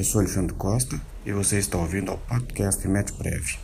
Eu 0.00 0.04
sou 0.04 0.22
Alexandre 0.22 0.54
Costa 0.54 0.98
e 1.26 1.32
você 1.32 1.58
está 1.58 1.76
ouvindo 1.76 2.10
ao 2.10 2.16
podcast 2.16 2.88
MetPrev. 2.88 3.58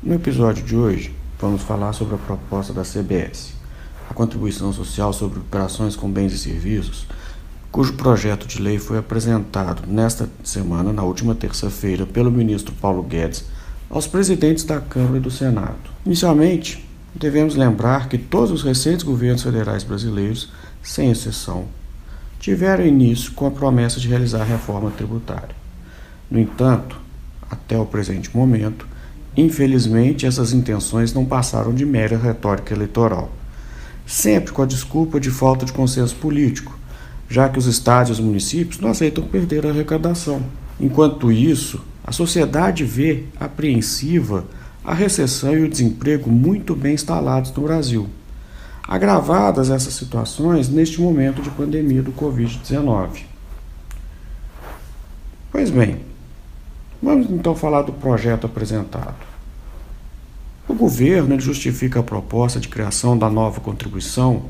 No 0.00 0.14
episódio 0.14 0.64
de 0.64 0.76
hoje, 0.76 1.12
vamos 1.40 1.62
falar 1.62 1.92
sobre 1.92 2.14
a 2.14 2.18
proposta 2.18 2.72
da 2.72 2.84
CBS, 2.84 3.52
a 4.08 4.14
contribuição 4.14 4.72
social 4.72 5.12
sobre 5.12 5.40
operações 5.40 5.96
com 5.96 6.08
bens 6.08 6.34
e 6.34 6.38
serviços, 6.38 7.04
cujo 7.72 7.94
projeto 7.94 8.46
de 8.46 8.62
lei 8.62 8.78
foi 8.78 8.98
apresentado 8.98 9.82
nesta 9.88 10.30
semana, 10.44 10.92
na 10.92 11.02
última 11.02 11.34
terça-feira, 11.34 12.06
pelo 12.06 12.30
ministro 12.30 12.72
Paulo 12.80 13.02
Guedes 13.02 13.46
aos 13.90 14.06
presidentes 14.06 14.62
da 14.62 14.80
Câmara 14.80 15.16
e 15.16 15.20
do 15.20 15.32
Senado. 15.32 15.80
Inicialmente, 16.06 16.88
devemos 17.12 17.56
lembrar 17.56 18.08
que 18.08 18.16
todos 18.16 18.52
os 18.52 18.62
recentes 18.62 19.02
governos 19.02 19.42
federais 19.42 19.82
brasileiros, 19.82 20.48
sem 20.82 21.10
exceção, 21.10 21.66
tiveram 22.40 22.84
início 22.84 23.32
com 23.32 23.46
a 23.46 23.50
promessa 23.50 24.00
de 24.00 24.08
realizar 24.08 24.42
reforma 24.42 24.90
tributária. 24.90 25.54
No 26.30 26.40
entanto, 26.40 27.00
até 27.50 27.78
o 27.78 27.86
presente 27.86 28.34
momento, 28.36 28.86
infelizmente 29.36 30.26
essas 30.26 30.52
intenções 30.52 31.12
não 31.12 31.24
passaram 31.24 31.72
de 31.72 31.86
mera 31.86 32.16
retórica 32.16 32.74
eleitoral, 32.74 33.30
sempre 34.06 34.52
com 34.52 34.62
a 34.62 34.66
desculpa 34.66 35.20
de 35.20 35.30
falta 35.30 35.64
de 35.64 35.72
consenso 35.72 36.16
político, 36.16 36.76
já 37.28 37.48
que 37.48 37.58
os 37.58 37.66
estados 37.66 38.10
e 38.10 38.12
os 38.12 38.20
municípios 38.20 38.80
não 38.80 38.90
aceitam 38.90 39.24
perder 39.24 39.64
a 39.66 39.70
arrecadação. 39.70 40.42
Enquanto 40.80 41.30
isso, 41.30 41.82
a 42.04 42.10
sociedade 42.10 42.84
vê 42.84 43.24
apreensiva 43.38 44.44
a 44.84 44.92
recessão 44.92 45.56
e 45.56 45.62
o 45.62 45.68
desemprego 45.68 46.28
muito 46.28 46.74
bem 46.74 46.94
instalados 46.94 47.52
no 47.52 47.62
Brasil. 47.62 48.08
Agravadas 48.86 49.70
essas 49.70 49.94
situações 49.94 50.68
neste 50.68 51.00
momento 51.00 51.40
de 51.40 51.50
pandemia 51.50 52.02
do 52.02 52.12
Covid-19. 52.12 53.24
Pois 55.50 55.70
bem, 55.70 56.00
vamos 57.02 57.30
então 57.30 57.54
falar 57.54 57.82
do 57.82 57.92
projeto 57.92 58.46
apresentado. 58.46 59.14
O 60.68 60.74
governo 60.74 61.38
justifica 61.38 62.00
a 62.00 62.02
proposta 62.02 62.58
de 62.58 62.68
criação 62.68 63.16
da 63.16 63.28
nova 63.28 63.60
contribuição, 63.60 64.46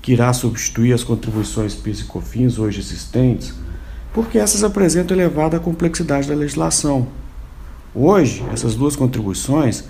que 0.00 0.12
irá 0.12 0.32
substituir 0.32 0.92
as 0.92 1.04
contribuições 1.04 1.74
PIS 1.74 2.00
e 2.00 2.04
COFINS 2.04 2.58
hoje 2.58 2.80
existentes, 2.80 3.54
porque 4.12 4.38
essas 4.38 4.64
apresentam 4.64 5.16
elevada 5.16 5.60
complexidade 5.60 6.28
da 6.28 6.34
legislação 6.34 7.06
Hoje, 7.94 8.42
essas 8.50 8.74
duas 8.74 8.96
contribuições 8.96 9.84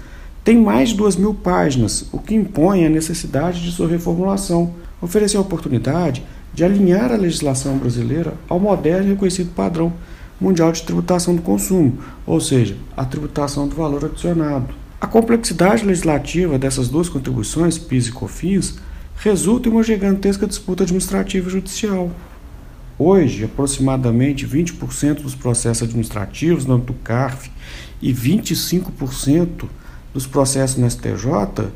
têm 0.44 0.58
mais 0.58 0.90
de 0.90 0.96
duas 0.96 1.16
mil 1.16 1.34
páginas, 1.34 2.06
o 2.12 2.18
que 2.18 2.34
impõe 2.34 2.84
a 2.84 2.90
necessidade 2.90 3.62
de 3.62 3.70
sua 3.70 3.88
reformulação, 3.88 4.74
oferecer 5.00 5.36
a 5.36 5.40
oportunidade 5.40 6.24
de 6.54 6.64
alinhar 6.64 7.10
a 7.12 7.16
legislação 7.16 7.78
brasileira 7.78 8.34
ao 8.48 8.60
moderno 8.60 9.06
e 9.06 9.10
reconhecido 9.10 9.54
padrão 9.54 9.92
mundial 10.40 10.72
de 10.72 10.82
tributação 10.82 11.36
do 11.36 11.42
consumo, 11.42 11.98
ou 12.26 12.40
seja, 12.40 12.76
a 12.96 13.04
tributação 13.04 13.68
do 13.68 13.76
valor 13.76 14.04
adicionado. 14.04 14.74
A 15.00 15.06
complexidade 15.06 15.84
legislativa 15.84 16.58
dessas 16.58 16.88
duas 16.88 17.08
contribuições, 17.08 17.78
PIS 17.78 18.08
e 18.08 18.12
COFINS, 18.12 18.78
resulta 19.16 19.68
em 19.68 19.72
uma 19.72 19.82
gigantesca 19.82 20.46
disputa 20.46 20.82
administrativa 20.82 21.48
e 21.48 21.52
judicial. 21.52 22.10
Hoje, 22.98 23.44
aproximadamente 23.44 24.46
20% 24.46 25.22
dos 25.22 25.34
processos 25.34 25.84
administrativos 25.84 26.66
no 26.66 26.74
âmbito 26.74 26.94
CARF 27.04 27.50
e 28.00 28.12
25% 28.12 29.66
dos 30.12 30.26
processos 30.26 30.76
no 30.76 30.90
STJ 30.90 31.68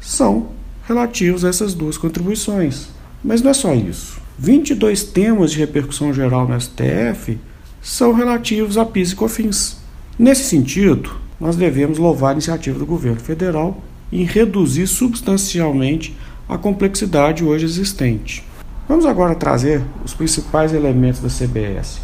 são 0.00 0.48
relativos 0.86 1.44
a 1.44 1.48
essas 1.48 1.74
duas 1.74 1.96
contribuições. 1.96 2.88
Mas 3.22 3.42
não 3.42 3.50
é 3.50 3.54
só 3.54 3.74
isso. 3.74 4.20
22 4.38 5.04
temas 5.04 5.52
de 5.52 5.58
repercussão 5.58 6.12
geral 6.12 6.48
no 6.48 6.58
STF 6.58 7.38
são 7.82 8.12
relativos 8.12 8.78
a 8.78 8.84
PIS 8.84 9.12
e 9.12 9.16
COFINS. 9.16 9.76
Nesse 10.18 10.44
sentido, 10.44 11.10
nós 11.38 11.56
devemos 11.56 11.98
louvar 11.98 12.30
a 12.30 12.32
iniciativa 12.32 12.78
do 12.78 12.86
governo 12.86 13.20
federal 13.20 13.82
em 14.12 14.24
reduzir 14.24 14.86
substancialmente 14.86 16.16
a 16.48 16.58
complexidade 16.58 17.44
hoje 17.44 17.64
existente. 17.64 18.44
Vamos 18.88 19.06
agora 19.06 19.34
trazer 19.34 19.82
os 20.04 20.12
principais 20.12 20.74
elementos 20.74 21.20
da 21.20 21.28
CBS. 21.28 22.00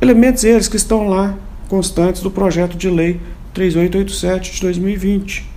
Elementos 0.00 0.44
eles 0.44 0.68
que 0.68 0.76
estão 0.76 1.08
lá 1.08 1.34
constantes 1.68 2.22
do 2.22 2.30
projeto 2.30 2.76
de 2.76 2.88
lei 2.88 3.20
3887 3.56 4.52
de 4.52 4.60
2020, 4.60 5.50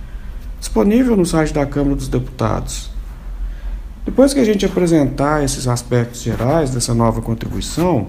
disponível 0.58 1.14
no 1.18 1.26
site 1.26 1.52
da 1.52 1.66
Câmara 1.66 1.94
dos 1.94 2.08
Deputados. 2.08 2.90
Depois 4.06 4.32
que 4.32 4.40
a 4.40 4.44
gente 4.44 4.64
apresentar 4.64 5.44
esses 5.44 5.68
aspectos 5.68 6.22
gerais 6.22 6.70
dessa 6.70 6.94
nova 6.94 7.20
contribuição, 7.20 8.08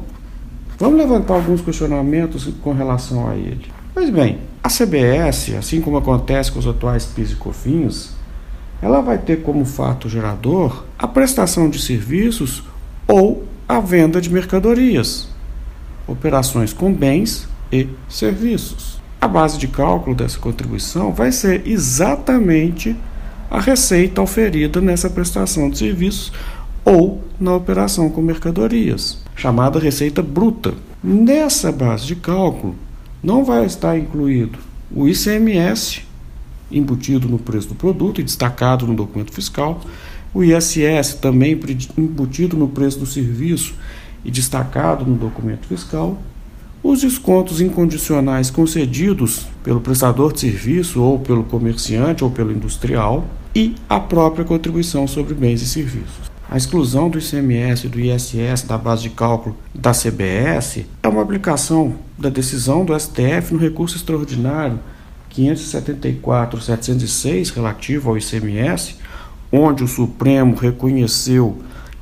vamos 0.79 0.97
levantar 0.97 1.33
alguns 1.33 1.59
questionamentos 1.59 2.47
com 2.61 2.71
relação 2.71 3.27
a 3.27 3.35
ele. 3.35 3.69
Pois 3.93 4.09
bem, 4.09 4.39
a 4.63 4.69
CBS, 4.69 5.55
assim 5.55 5.81
como 5.81 5.97
acontece 5.97 6.53
com 6.53 6.59
os 6.59 6.67
atuais 6.67 7.05
PIS 7.05 7.31
e 7.31 7.35
COFINS, 7.35 8.11
ela 8.81 9.01
vai 9.01 9.17
ter 9.17 9.41
como 9.41 9.65
fato 9.65 10.07
gerador 10.07 10.85
a 10.97 11.05
prestação 11.05 11.69
de 11.69 11.81
serviços 11.81 12.63
ou 13.09 13.45
a 13.67 13.81
venda 13.81 14.21
de 14.21 14.31
mercadorias, 14.31 15.27
operações 16.07 16.71
com 16.71 16.93
bens 16.93 17.45
e 17.69 17.89
serviços. 18.07 19.00
A 19.21 19.27
base 19.27 19.59
de 19.59 19.67
cálculo 19.67 20.15
dessa 20.15 20.39
contribuição 20.39 21.13
vai 21.13 21.31
ser 21.31 21.61
exatamente 21.67 22.95
a 23.51 23.59
receita 23.59 24.19
oferida 24.19 24.81
nessa 24.81 25.11
prestação 25.11 25.69
de 25.69 25.77
serviços 25.77 26.33
ou 26.83 27.23
na 27.39 27.55
operação 27.55 28.09
com 28.09 28.19
mercadorias, 28.19 29.19
chamada 29.35 29.77
receita 29.77 30.23
bruta. 30.23 30.73
Nessa 31.03 31.71
base 31.71 32.07
de 32.07 32.15
cálculo 32.15 32.75
não 33.21 33.45
vai 33.45 33.63
estar 33.63 33.95
incluído 33.95 34.57
o 34.89 35.07
ICMS 35.07 36.01
embutido 36.71 37.29
no 37.29 37.37
preço 37.37 37.67
do 37.67 37.75
produto 37.75 38.19
e 38.19 38.23
destacado 38.23 38.87
no 38.87 38.95
documento 38.95 39.31
fiscal, 39.31 39.81
o 40.33 40.43
ISS 40.43 41.13
também 41.21 41.59
embutido 41.95 42.57
no 42.57 42.69
preço 42.69 42.97
do 42.97 43.05
serviço 43.05 43.75
e 44.25 44.31
destacado 44.31 45.05
no 45.05 45.15
documento 45.15 45.67
fiscal, 45.67 46.19
os 46.83 47.01
descontos 47.01 47.61
incondicionais 47.61 48.49
concedidos 48.49 49.45
pelo 49.63 49.81
prestador 49.81 50.33
de 50.33 50.39
serviço 50.39 50.99
ou 51.01 51.19
pelo 51.19 51.43
comerciante 51.43 52.23
ou 52.23 52.31
pelo 52.31 52.51
industrial 52.51 53.23
e 53.53 53.75
a 53.87 53.99
própria 53.99 54.43
contribuição 54.43 55.05
sobre 55.07 55.35
bens 55.35 55.61
e 55.61 55.67
serviços. 55.67 56.31
A 56.49 56.57
exclusão 56.57 57.07
do 57.09 57.19
ICMS 57.19 57.85
e 57.85 57.89
do 57.89 57.99
ISS 57.99 58.63
da 58.63 58.75
base 58.77 59.03
de 59.03 59.11
cálculo 59.11 59.55
da 59.73 59.91
CBS 59.91 60.83
é 61.01 61.07
uma 61.07 61.21
aplicação 61.21 61.95
da 62.17 62.27
decisão 62.29 62.83
do 62.83 62.99
STF 62.99 63.53
no 63.53 63.59
recurso 63.59 63.95
extraordinário 63.95 64.77
574-706 65.33 67.53
relativo 67.53 68.09
ao 68.09 68.17
ICMS, 68.17 68.97
onde 69.51 69.83
o 69.83 69.87
Supremo 69.87 70.55
reconheceu 70.55 71.59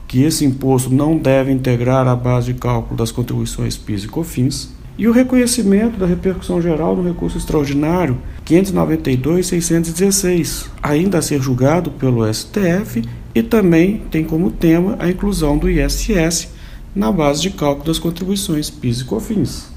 que 0.10 0.24
esse 0.24 0.44
imposto 0.44 0.90
não 0.90 1.16
deve 1.16 1.52
integrar 1.52 2.08
a 2.08 2.16
base 2.16 2.52
de 2.52 2.60
cálculo 2.60 2.98
das 2.98 3.12
contribuições 3.12 3.78
PIS 3.78 4.06
e 4.06 4.08
COFINS, 4.08 4.74
e 4.98 5.08
o 5.08 5.12
reconhecimento 5.12 6.00
da 6.00 6.08
repercussão 6.08 6.60
geral 6.60 6.96
no 6.96 7.08
recurso 7.08 7.38
extraordinário 7.38 8.18
592-616, 8.44 10.66
ainda 10.82 11.20
a 11.20 11.22
ser 11.22 11.40
julgado 11.40 11.92
pelo 11.92 12.26
STF 12.34 13.04
e 13.36 13.44
também 13.44 14.02
tem 14.10 14.26
como 14.26 14.50
tema 14.50 14.96
a 14.98 15.08
inclusão 15.08 15.60
do 15.60 15.70
ISS 15.70 16.48
na 16.96 17.12
base 17.12 17.44
de 17.44 17.52
cálculo 17.52 17.86
das 17.86 18.00
contribuições 18.00 18.72
PIS 18.72 19.02
e 19.02 19.06
COFINS. 19.06 19.70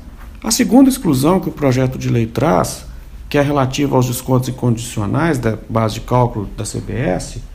A 0.43 0.51
segunda 0.51 0.89
exclusão 0.89 1.41
que 1.41 1.51
o 1.51 1.53
projeto 1.53 1.99
de 1.99 2.09
lei 2.09 2.25
traz, 2.25 2.87
que 3.29 3.37
é 3.37 3.43
relativa 3.43 3.97
aos 3.97 4.07
descontos 4.07 4.49
incondicionais 4.49 5.39
da 5.39 5.59
base 5.69 5.97
de 5.97 6.01
cálculo 6.01 6.49
da 6.57 6.65
CBS, 6.65 7.52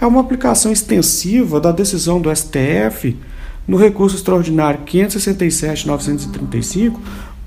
é 0.00 0.06
uma 0.06 0.20
aplicação 0.20 0.72
extensiva 0.72 1.60
da 1.60 1.72
decisão 1.72 2.20
do 2.20 2.34
STF 2.34 3.16
no 3.66 3.76
recurso 3.76 4.16
extraordinário 4.16 4.80
567-935, 4.86 6.96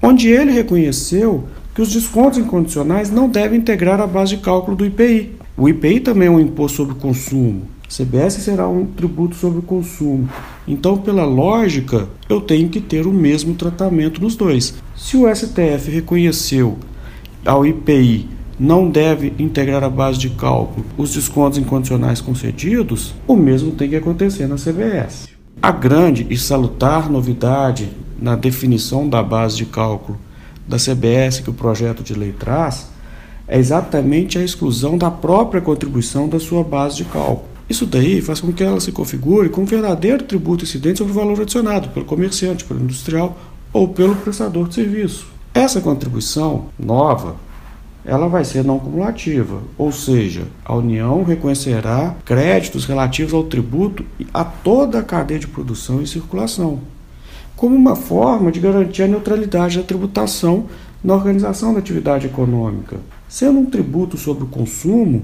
onde 0.01 0.29
ele 0.29 0.51
reconheceu 0.51 1.47
que 1.73 1.81
os 1.81 1.91
descontos 1.91 2.39
incondicionais 2.39 3.11
não 3.11 3.29
devem 3.29 3.59
integrar 3.59 4.01
a 4.01 4.07
base 4.07 4.35
de 4.35 4.41
cálculo 4.41 4.75
do 4.75 4.85
IPI. 4.85 5.35
O 5.55 5.69
IPI 5.69 5.99
também 5.99 6.27
é 6.27 6.31
um 6.31 6.39
imposto 6.39 6.77
sobre 6.77 6.93
o 6.93 6.97
consumo. 6.97 7.67
A 7.87 7.91
CBS 7.91 8.35
será 8.35 8.67
um 8.67 8.85
tributo 8.85 9.35
sobre 9.35 9.59
o 9.59 9.63
consumo. 9.63 10.29
Então, 10.67 10.97
pela 10.97 11.25
lógica, 11.25 12.07
eu 12.27 12.39
tenho 12.39 12.69
que 12.69 12.79
ter 12.79 13.07
o 13.07 13.13
mesmo 13.13 13.55
tratamento 13.55 14.21
nos 14.21 14.35
dois. 14.35 14.75
Se 14.95 15.17
o 15.17 15.33
STF 15.33 15.89
reconheceu 15.89 16.77
ao 17.45 17.65
IPI 17.65 18.27
não 18.59 18.89
deve 18.89 19.33
integrar 19.39 19.83
a 19.83 19.89
base 19.89 20.19
de 20.19 20.29
cálculo 20.31 20.85
os 20.97 21.13
descontos 21.13 21.57
incondicionais 21.57 22.19
concedidos, 22.19 23.13
o 23.25 23.35
mesmo 23.35 23.71
tem 23.71 23.89
que 23.89 23.95
acontecer 23.95 24.47
na 24.47 24.55
CBS. 24.55 25.29
A 25.61 25.71
grande 25.71 26.27
e 26.29 26.37
salutar 26.37 27.09
novidade 27.09 27.89
na 28.21 28.35
definição 28.35 29.07
da 29.07 29.23
base 29.23 29.57
de 29.57 29.65
cálculo 29.65 30.17
da 30.67 30.77
CBS 30.77 31.39
que 31.39 31.49
o 31.49 31.53
projeto 31.53 32.03
de 32.03 32.13
lei 32.13 32.33
traz 32.33 32.89
é 33.47 33.57
exatamente 33.57 34.37
a 34.37 34.43
exclusão 34.43 34.97
da 34.97 35.09
própria 35.09 35.61
contribuição 35.61 36.27
da 36.27 36.39
sua 36.39 36.63
base 36.63 36.97
de 36.97 37.05
cálculo. 37.05 37.47
Isso 37.69 37.85
daí 37.85 38.21
faz 38.21 38.39
com 38.39 38.51
que 38.51 38.63
ela 38.63 38.79
se 38.79 38.91
configure 38.91 39.49
como 39.49 39.65
verdadeiro 39.65 40.23
tributo 40.23 40.63
incidente 40.63 40.97
sobre 40.97 41.13
o 41.13 41.15
valor 41.15 41.41
adicionado 41.41 41.89
pelo 41.89 42.05
comerciante, 42.05 42.65
pelo 42.65 42.81
industrial 42.81 43.37
ou 43.71 43.87
pelo 43.87 44.15
prestador 44.15 44.67
de 44.67 44.75
serviço. 44.75 45.27
Essa 45.53 45.81
contribuição 45.81 46.65
nova 46.77 47.35
ela 48.09 48.27
vai 48.27 48.43
ser 48.43 48.63
não 48.63 48.79
cumulativa, 48.79 49.61
ou 49.77 49.91
seja, 49.91 50.47
a 50.65 50.75
União 50.75 51.23
reconhecerá 51.23 52.15
créditos 52.25 52.85
relativos 52.85 53.35
ao 53.35 53.43
tributo 53.43 54.03
a 54.33 54.43
toda 54.43 54.97
a 54.97 55.03
cadeia 55.03 55.39
de 55.39 55.47
produção 55.47 56.01
e 56.01 56.07
circulação, 56.07 56.79
como 57.55 57.75
uma 57.75 57.95
forma 57.95 58.51
de 58.51 58.59
garantir 58.59 59.03
a 59.03 59.07
neutralidade 59.07 59.77
da 59.77 59.83
tributação 59.83 60.65
na 61.03 61.13
organização 61.13 61.71
da 61.71 61.77
atividade 61.77 62.25
econômica. 62.25 62.97
Sendo 63.27 63.59
um 63.59 63.65
tributo 63.67 64.17
sobre 64.17 64.43
o 64.43 64.47
consumo, 64.47 65.21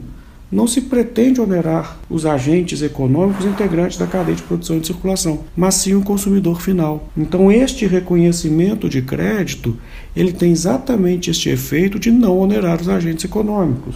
não 0.51 0.67
se 0.67 0.81
pretende 0.81 1.41
onerar 1.41 1.97
os 2.09 2.25
agentes 2.25 2.81
econômicos 2.81 3.45
integrantes 3.45 3.97
da 3.97 4.05
cadeia 4.05 4.35
de 4.35 4.43
produção 4.43 4.77
e 4.77 4.79
de 4.79 4.87
circulação, 4.87 5.39
mas 5.55 5.75
sim 5.75 5.95
o 5.95 6.03
consumidor 6.03 6.61
final. 6.61 7.09
Então, 7.17 7.51
este 7.51 7.87
reconhecimento 7.87 8.87
de 8.87 9.01
crédito, 9.01 9.75
ele 10.15 10.31
tem 10.31 10.51
exatamente 10.51 11.31
este 11.31 11.49
efeito 11.49 11.99
de 11.99 12.11
não 12.11 12.37
onerar 12.39 12.79
os 12.79 12.89
agentes 12.89 13.25
econômicos. 13.25 13.95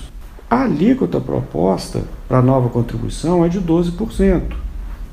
A 0.49 0.63
alíquota 0.63 1.21
proposta 1.21 2.03
para 2.27 2.39
a 2.39 2.41
nova 2.41 2.69
contribuição 2.69 3.45
é 3.45 3.49
de 3.49 3.61
12%. 3.61 4.41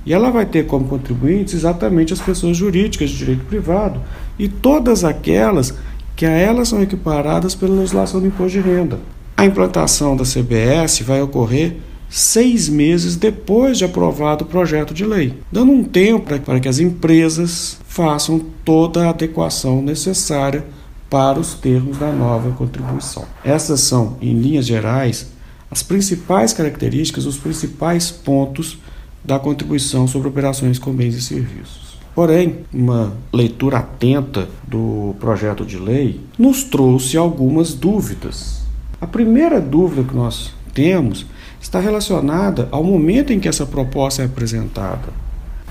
E 0.06 0.12
ela 0.12 0.30
vai 0.30 0.46
ter 0.46 0.66
como 0.66 0.88
contribuintes 0.88 1.52
exatamente 1.52 2.12
as 2.12 2.20
pessoas 2.20 2.56
jurídicas 2.56 3.10
de 3.10 3.18
direito 3.18 3.44
privado 3.44 4.00
e 4.38 4.48
todas 4.48 5.04
aquelas 5.04 5.74
que 6.14 6.24
a 6.24 6.30
elas 6.30 6.68
são 6.68 6.80
equiparadas 6.80 7.54
pela 7.54 7.74
legislação 7.74 8.20
do 8.20 8.26
imposto 8.26 8.52
de 8.52 8.66
renda. 8.66 8.98
A 9.38 9.44
implantação 9.44 10.16
da 10.16 10.24
CBS 10.24 11.00
vai 11.00 11.20
ocorrer 11.20 11.76
seis 12.08 12.70
meses 12.70 13.16
depois 13.16 13.76
de 13.76 13.84
aprovado 13.84 14.44
o 14.44 14.46
projeto 14.46 14.94
de 14.94 15.04
lei, 15.04 15.34
dando 15.52 15.72
um 15.72 15.84
tempo 15.84 16.40
para 16.40 16.58
que 16.58 16.68
as 16.68 16.78
empresas 16.78 17.76
façam 17.86 18.40
toda 18.64 19.04
a 19.04 19.10
adequação 19.10 19.82
necessária 19.82 20.64
para 21.10 21.38
os 21.38 21.52
termos 21.52 21.98
da 21.98 22.10
nova 22.10 22.50
contribuição. 22.52 23.26
Essas 23.44 23.80
são, 23.80 24.16
em 24.22 24.32
linhas 24.40 24.64
gerais, 24.64 25.26
as 25.70 25.82
principais 25.82 26.54
características, 26.54 27.26
os 27.26 27.36
principais 27.36 28.10
pontos 28.10 28.78
da 29.22 29.38
contribuição 29.38 30.08
sobre 30.08 30.28
operações 30.28 30.78
com 30.78 30.92
bens 30.92 31.14
e 31.14 31.20
serviços. 31.20 31.98
Porém, 32.14 32.60
uma 32.72 33.12
leitura 33.30 33.78
atenta 33.78 34.48
do 34.66 35.14
projeto 35.20 35.62
de 35.66 35.76
lei 35.76 36.22
nos 36.38 36.64
trouxe 36.64 37.18
algumas 37.18 37.74
dúvidas 37.74 38.65
a 39.06 39.08
primeira 39.08 39.60
dúvida 39.60 40.02
que 40.02 40.16
nós 40.16 40.52
temos 40.74 41.24
está 41.60 41.78
relacionada 41.78 42.66
ao 42.72 42.82
momento 42.82 43.32
em 43.32 43.38
que 43.38 43.46
essa 43.46 43.64
proposta 43.64 44.22
é 44.22 44.24
apresentada. 44.24 45.10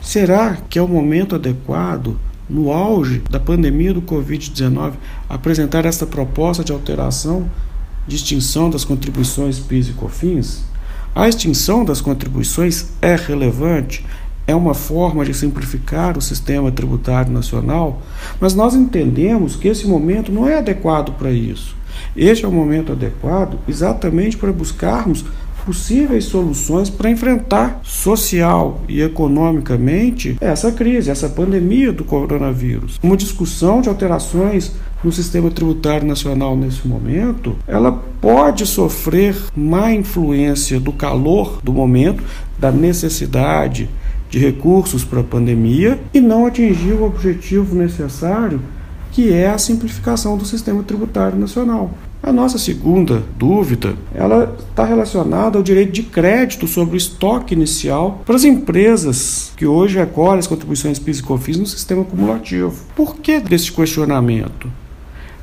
Será 0.02 0.58
que 0.70 0.80
é 0.80 0.82
o 0.82 0.88
momento 0.88 1.36
adequado, 1.36 2.18
no 2.50 2.72
auge 2.72 3.22
da 3.30 3.38
pandemia 3.38 3.94
do 3.94 4.02
Covid-19, 4.02 4.94
apresentar 5.28 5.84
esta 5.86 6.08
proposta 6.08 6.64
de 6.64 6.72
alteração 6.72 7.52
de 8.08 8.16
extinção 8.16 8.70
das 8.70 8.86
contribuições 8.86 9.60
PIS 9.60 9.90
e 9.90 9.92
COFINS? 9.92 10.64
A 11.14 11.28
extinção 11.28 11.84
das 11.84 12.00
contribuições 12.00 12.94
é 13.02 13.18
relevante, 13.18 14.06
é 14.48 14.56
uma 14.56 14.74
forma 14.74 15.26
de 15.26 15.34
simplificar 15.34 16.18
o 16.18 16.22
sistema 16.22 16.72
tributário 16.72 17.34
nacional, 17.34 18.02
mas 18.40 18.54
nós 18.54 18.76
entendemos 18.76 19.58
que 19.58 19.68
esse 19.68 19.86
momento 19.86 20.32
não 20.32 20.48
é 20.48 20.58
adequado 20.58 21.12
para 21.18 21.32
isso. 21.32 21.76
Este 22.16 22.46
é 22.46 22.48
o 22.48 22.52
momento 22.52 22.94
adequado 22.94 23.60
exatamente 23.68 24.38
para 24.38 24.54
buscarmos 24.54 25.26
possíveis 25.66 26.26
soluções 26.26 26.90
para 26.90 27.10
enfrentar 27.10 27.80
social 27.84 28.82
e 28.88 29.02
economicamente 29.02 30.38
essa 30.40 30.72
crise, 30.72 31.10
essa 31.10 31.28
pandemia 31.28 31.92
do 31.92 32.04
coronavírus. 32.04 33.00
Uma 33.02 33.18
discussão 33.18 33.82
de 33.82 33.90
alterações 33.90 34.72
no 35.04 35.12
sistema 35.12 35.50
tributário 35.50 36.08
nacional 36.08 36.56
nesse 36.56 36.88
momento, 36.88 37.56
ela 37.68 37.92
pode 38.22 38.66
sofrer 38.66 39.36
má 39.56 39.92
influência 39.92 40.80
do 40.80 40.94
calor 40.94 41.60
do 41.64 41.74
momento, 41.74 42.24
da 42.58 42.72
necessidade 42.72 43.90
de 44.30 44.40
recursos 44.40 45.04
para 45.04 45.22
a 45.22 45.24
pandemia 45.24 46.00
e 46.14 46.22
não 46.22 46.46
atingir 46.46 46.94
o 46.94 47.06
objetivo 47.06 47.76
necessário 47.76 48.62
que 49.16 49.32
é 49.32 49.48
a 49.48 49.58
simplificação 49.58 50.38
do 50.38 50.44
sistema 50.44 50.84
tributário 50.84 51.40
nacional. 51.40 51.90
A 52.22 52.34
nossa 52.34 52.58
segunda 52.58 53.24
dúvida, 53.38 53.96
ela 54.14 54.54
está 54.70 54.84
relacionada 54.84 55.58
ao 55.58 55.64
direito 55.64 55.94
de 55.94 56.04
crédito 56.04 56.68
sobre 56.68 56.96
o 56.96 56.98
estoque 56.98 57.54
inicial 57.54 58.22
para 58.26 58.36
as 58.36 58.44
empresas 58.44 59.54
que 59.56 59.66
hoje 59.66 59.98
recolhem 59.98 60.40
as 60.40 60.48
contribuições 60.48 61.00
PIS 61.00 61.20
e 61.20 61.24
COFINS 61.24 61.58
no 61.58 61.66
sistema 61.66 62.04
cumulativo. 62.04 62.76
Por 62.94 63.16
que 63.16 63.40
desse 63.40 63.72
questionamento? 63.72 64.70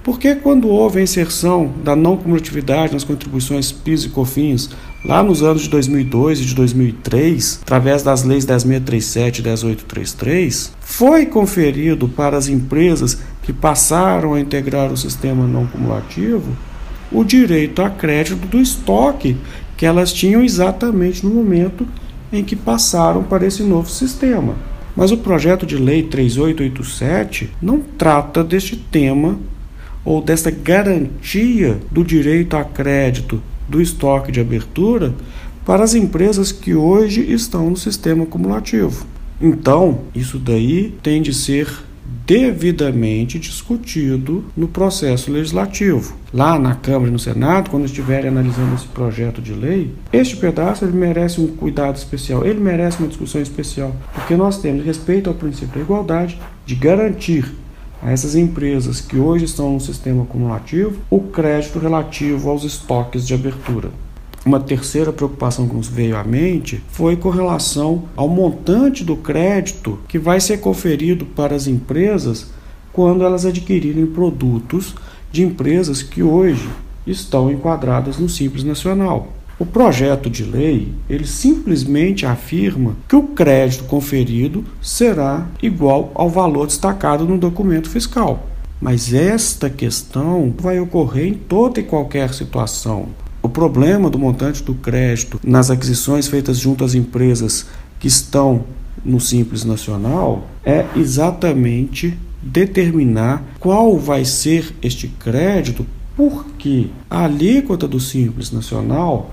Porque 0.04 0.34
quando 0.34 0.69
houve 0.69 0.98
a 0.98 1.02
inserção 1.02 1.72
da 1.82 1.96
não 1.96 2.19
cumulatividade 2.19 2.92
nas 2.92 3.04
contribuições 3.04 3.72
PIS 3.72 4.04
e 4.04 4.08
COFINS, 4.10 4.69
lá 5.04 5.22
nos 5.22 5.43
anos 5.43 5.62
de 5.62 5.69
2002 5.69 6.40
e 6.40 6.44
de 6.44 6.54
2003, 6.54 7.60
através 7.62 8.02
das 8.02 8.22
leis 8.22 8.44
10637 8.44 9.38
e 9.38 9.43
10833, 9.43 10.72
foi 10.81 11.26
conferido 11.26 12.08
para 12.08 12.37
as 12.37 12.49
empresas 12.49 13.19
que 13.43 13.52
passaram 13.52 14.34
a 14.34 14.40
integrar 14.40 14.93
o 14.93 14.96
sistema 14.96 15.46
não 15.46 15.66
cumulativo 15.66 16.56
o 17.12 17.22
direito 17.22 17.82
a 17.82 17.90
crédito 17.90 18.46
do 18.46 18.58
estoque 18.58 19.37
que 19.76 19.84
elas 19.84 20.12
tinham 20.12 20.43
exatamente 20.43 21.25
no 21.25 21.34
momento 21.34 21.87
em 22.32 22.43
que 22.43 22.56
passaram 22.56 23.22
para 23.22 23.46
esse 23.46 23.62
novo 23.62 23.90
sistema. 23.90 24.55
Mas 24.96 25.10
o 25.10 25.19
projeto 25.19 25.66
de 25.66 25.76
lei 25.76 26.02
3887 26.02 27.50
não 27.60 27.81
trata 27.81 28.43
deste 28.43 28.76
tema 28.76 29.38
ou 30.05 30.22
desta 30.22 30.50
garantia 30.50 31.78
do 31.90 32.05
direito 32.05 32.56
a 32.56 32.64
crédito 32.64 33.43
do 33.69 33.81
estoque 33.81 34.32
de 34.32 34.41
abertura 34.41 35.14
para 35.64 35.85
as 35.85 35.94
empresas 35.94 36.50
que 36.53 36.75
hoje 36.75 37.32
estão 37.32 37.70
no 37.70 37.76
sistema 37.76 38.26
cumulativo. 38.26 39.06
Então, 39.41 40.03
isso 40.14 40.38
daí 40.38 40.94
tem 41.03 41.23
de 41.23 41.32
ser 41.32 41.69
devidamente 42.26 43.38
discutido 43.38 44.44
no 44.56 44.69
processo 44.69 45.31
legislativo. 45.31 46.14
Lá 46.32 46.59
na 46.59 46.75
Câmara 46.75 47.09
e 47.09 47.12
no 47.12 47.19
Senado, 47.19 47.70
quando 47.70 47.85
estiverem 47.85 48.29
analisando 48.29 48.75
esse 48.75 48.87
projeto 48.87 49.43
de 49.43 49.53
lei, 49.53 49.91
este 50.13 50.36
pedaço 50.36 50.84
ele 50.84 50.96
merece 50.96 51.41
um 51.41 51.48
cuidado 51.48 51.96
especial, 51.96 52.44
ele 52.44 52.60
merece 52.60 52.98
uma 52.98 53.08
discussão 53.08 53.41
especial, 53.41 53.94
porque 54.15 54.36
nós 54.36 54.58
temos 54.58 54.84
respeito 54.84 55.29
ao 55.29 55.34
princípio 55.34 55.75
da 55.75 55.81
igualdade 55.81 56.39
de 56.65 56.75
garantir 56.75 57.53
a 58.03 58.11
essas 58.11 58.35
empresas 58.35 59.01
que 59.01 59.17
hoje 59.17 59.44
estão 59.44 59.73
no 59.73 59.81
sistema 59.81 60.25
acumulativo 60.25 61.01
o 61.09 61.21
crédito 61.21 61.79
relativo 61.79 62.51
aos 62.51 62.65
estoques 62.65 63.27
de 63.27 63.32
abertura. 63.32 63.91
Uma 64.44 64.59
terceira 64.59 65.13
preocupação 65.13 65.69
que 65.69 65.77
nos 65.77 65.87
veio 65.87 66.17
à 66.17 66.25
mente 66.25 66.82
foi 66.89 67.15
com 67.15 67.31
relação 67.31 68.05
ao 68.17 68.27
montante 68.29 69.05
do 69.05 69.17
crédito 69.17 70.01
que 70.09 70.19
vai 70.19 70.41
ser 70.41 70.59
conferido 70.59 71.25
para 71.25 71.55
as 71.55 71.69
empresas 71.69 72.51
quando 72.93 73.23
elas 73.23 73.47
adquirirem 73.47 74.05
produtos 74.05 74.97
de 75.31 75.44
empresas 75.44 76.03
que 76.03 76.25
hoje 76.25 76.69
estão 77.06 77.53
enquadradas 77.53 78.19
no 78.19 78.29
Simples 78.29 78.65
Nacional. 78.65 79.29
O 79.62 79.64
projeto 79.64 80.28
de 80.28 80.42
lei, 80.42 80.88
ele 81.08 81.24
simplesmente 81.24 82.26
afirma 82.26 82.96
que 83.08 83.14
o 83.14 83.22
crédito 83.22 83.84
conferido 83.84 84.64
será 84.82 85.46
igual 85.62 86.10
ao 86.16 86.28
valor 86.28 86.66
destacado 86.66 87.24
no 87.24 87.38
documento 87.38 87.88
fiscal. 87.88 88.44
Mas 88.81 89.14
esta 89.14 89.70
questão 89.70 90.52
vai 90.58 90.81
ocorrer 90.81 91.28
em 91.28 91.34
toda 91.34 91.78
e 91.78 91.84
qualquer 91.84 92.34
situação. 92.34 93.10
O 93.40 93.48
problema 93.48 94.10
do 94.10 94.19
montante 94.19 94.64
do 94.64 94.74
crédito 94.74 95.38
nas 95.44 95.70
aquisições 95.70 96.26
feitas 96.26 96.58
junto 96.58 96.84
às 96.84 96.96
empresas 96.96 97.64
que 98.00 98.08
estão 98.08 98.64
no 99.04 99.20
Simples 99.20 99.62
Nacional 99.62 100.44
é 100.64 100.86
exatamente 100.96 102.19
determinar 102.42 103.44
qual 103.60 103.96
vai 103.96 104.24
ser 104.24 104.74
este 104.82 105.06
crédito, 105.06 105.86
porque 106.16 106.88
a 107.08 107.26
alíquota 107.26 107.86
do 107.86 108.00
Simples 108.00 108.50
Nacional 108.50 109.31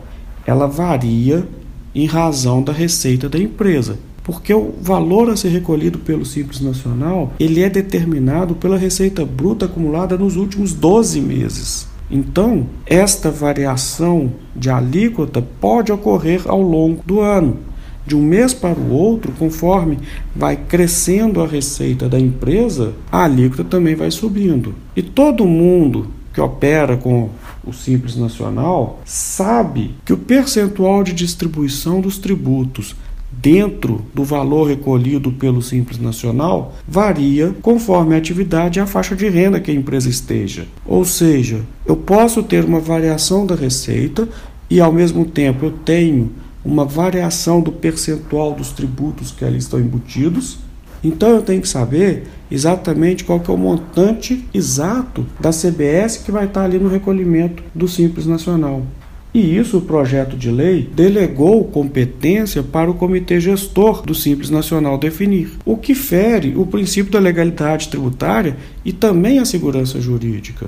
ela 0.49 0.65
varia 0.67 1.47
em 1.93 2.07
razão 2.07 2.63
da 2.63 2.73
receita 2.73 3.29
da 3.29 3.37
empresa. 3.37 3.99
Porque 4.23 4.51
o 4.51 4.73
valor 4.81 5.29
a 5.29 5.37
ser 5.37 5.49
recolhido 5.49 5.99
pelo 5.99 6.25
Simples 6.25 6.59
Nacional, 6.59 7.33
ele 7.39 7.61
é 7.61 7.69
determinado 7.69 8.55
pela 8.55 8.77
receita 8.77 9.23
bruta 9.23 9.65
acumulada 9.65 10.17
nos 10.17 10.35
últimos 10.35 10.73
12 10.73 11.21
meses. 11.21 11.87
Então, 12.09 12.65
esta 12.85 13.29
variação 13.29 14.31
de 14.55 14.71
alíquota 14.71 15.39
pode 15.61 15.91
ocorrer 15.91 16.41
ao 16.47 16.61
longo 16.61 17.03
do 17.05 17.21
ano, 17.21 17.57
de 18.05 18.15
um 18.15 18.21
mês 18.23 18.51
para 18.51 18.79
o 18.79 18.91
outro, 18.91 19.31
conforme 19.37 19.99
vai 20.35 20.55
crescendo 20.55 21.41
a 21.41 21.47
receita 21.47 22.09
da 22.09 22.19
empresa, 22.19 22.93
a 23.11 23.23
alíquota 23.23 23.63
também 23.63 23.93
vai 23.93 24.09
subindo. 24.09 24.73
E 24.95 25.03
todo 25.03 25.45
mundo 25.45 26.07
que 26.39 26.41
opera 26.41 26.95
com 26.95 27.29
o 27.65 27.73
Simples 27.73 28.15
Nacional 28.15 29.01
sabe 29.03 29.95
que 30.05 30.13
o 30.13 30.17
percentual 30.17 31.03
de 31.03 31.11
distribuição 31.11 31.99
dos 31.99 32.17
tributos 32.17 32.95
dentro 33.29 34.05
do 34.13 34.23
valor 34.23 34.69
recolhido 34.69 35.33
pelo 35.33 35.61
Simples 35.61 35.99
Nacional 35.99 36.75
varia 36.87 37.53
conforme 37.61 38.15
a 38.15 38.17
atividade 38.17 38.79
e 38.79 38.81
a 38.81 38.85
faixa 38.85 39.17
de 39.17 39.27
renda 39.27 39.59
que 39.59 39.69
a 39.69 39.73
empresa 39.73 40.07
esteja. 40.07 40.65
Ou 40.85 41.03
seja, 41.03 41.59
eu 41.85 41.97
posso 41.97 42.41
ter 42.41 42.63
uma 42.63 42.79
variação 42.79 43.45
da 43.45 43.53
receita 43.53 44.25
e 44.69 44.79
ao 44.79 44.93
mesmo 44.93 45.25
tempo 45.25 45.65
eu 45.65 45.71
tenho 45.71 46.31
uma 46.63 46.85
variação 46.85 47.59
do 47.59 47.71
percentual 47.71 48.53
dos 48.53 48.71
tributos 48.71 49.31
que 49.31 49.43
ali 49.43 49.57
estão 49.57 49.77
embutidos. 49.77 50.57
Então 51.03 51.29
eu 51.29 51.41
tenho 51.41 51.61
que 51.61 51.67
saber 51.67 52.23
exatamente 52.51 53.23
qual 53.23 53.39
que 53.39 53.49
é 53.49 53.53
o 53.53 53.57
montante 53.57 54.45
exato 54.53 55.25
da 55.39 55.51
CBS 55.51 56.17
que 56.17 56.31
vai 56.31 56.45
estar 56.45 56.63
ali 56.63 56.79
no 56.79 56.89
recolhimento 56.89 57.63
do 57.73 57.87
Simples 57.87 58.25
Nacional. 58.25 58.83
E 59.31 59.57
isso 59.57 59.77
o 59.77 59.81
projeto 59.81 60.35
de 60.35 60.49
lei 60.49 60.89
delegou 60.95 61.63
competência 61.65 62.63
para 62.63 62.89
o 62.89 62.95
comitê 62.95 63.39
gestor 63.39 64.01
do 64.01 64.15
Simples 64.15 64.49
Nacional 64.49 64.97
definir, 64.97 65.51
o 65.63 65.77
que 65.77 65.93
fere 65.93 66.55
o 66.57 66.65
princípio 66.65 67.11
da 67.11 67.19
legalidade 67.19 67.89
tributária 67.89 68.57
e 68.83 68.91
também 68.91 69.37
a 69.37 69.45
segurança 69.45 70.01
jurídica. 70.01 70.67